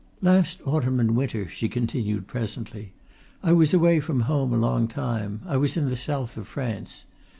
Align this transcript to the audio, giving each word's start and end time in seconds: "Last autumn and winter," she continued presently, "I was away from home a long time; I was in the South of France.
"Last 0.23 0.63
autumn 0.65 0.99
and 0.99 1.15
winter," 1.15 1.47
she 1.47 1.69
continued 1.69 2.25
presently, 2.25 2.93
"I 3.43 3.53
was 3.53 3.71
away 3.71 3.99
from 3.99 4.21
home 4.21 4.51
a 4.51 4.57
long 4.57 4.87
time; 4.87 5.41
I 5.45 5.57
was 5.57 5.77
in 5.77 5.89
the 5.89 5.95
South 5.95 6.37
of 6.37 6.47
France. 6.47 7.05